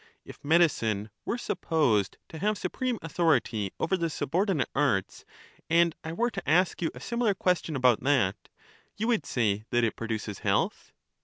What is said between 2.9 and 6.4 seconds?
authority over the subordinate arts, and I were